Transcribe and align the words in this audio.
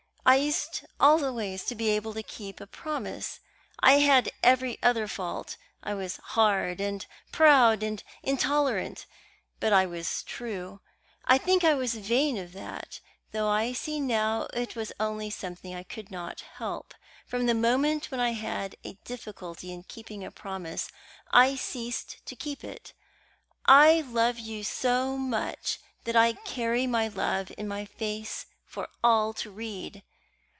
I 0.23 0.35
used 0.35 0.85
always 0.99 1.63
to 1.65 1.73
be 1.75 1.89
able 1.89 2.13
to 2.13 2.21
keep 2.21 2.61
a 2.61 2.67
promise. 2.67 3.39
I 3.79 3.93
had 3.93 4.31
every 4.43 4.77
other 4.81 5.07
fault, 5.07 5.57
I 5.81 5.95
was 5.95 6.17
hard 6.17 6.79
and 6.79 7.05
proud 7.31 7.81
and 7.81 8.01
intolerant, 8.21 9.07
but 9.59 9.73
I 9.73 9.87
was 9.87 10.21
true. 10.21 10.79
I 11.25 11.39
think 11.39 11.63
I 11.63 11.73
was 11.73 11.95
vain 11.95 12.37
of 12.37 12.53
that, 12.53 13.01
though 13.31 13.49
I 13.49 13.73
see 13.73 13.99
now 13.99 14.47
it 14.53 14.75
was 14.75 14.93
only 14.99 15.31
something 15.31 15.73
I 15.73 15.83
could 15.83 16.11
not 16.11 16.41
help; 16.55 16.93
from 17.25 17.45
the 17.47 17.55
moment 17.55 18.11
when 18.11 18.19
I 18.19 18.31
had 18.33 18.75
a 18.85 18.93
difficulty 19.03 19.73
in 19.73 19.83
keeping 19.83 20.23
a 20.23 20.31
promise, 20.31 20.89
I 21.31 21.55
ceased 21.55 22.23
to 22.27 22.35
keep 22.35 22.63
it. 22.63 22.93
I 23.65 24.01
love 24.01 24.37
you 24.37 24.63
so 24.63 25.17
much 25.17 25.79
that 26.05 26.15
I 26.15 26.33
carry 26.33 26.85
my 26.85 27.07
love 27.07 27.51
in 27.57 27.67
my 27.67 27.85
face 27.85 28.45
for 28.63 28.87
all 29.03 29.33
to 29.33 29.49
read. 29.49 30.03